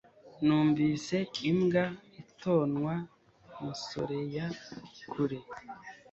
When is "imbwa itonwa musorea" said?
1.49-4.45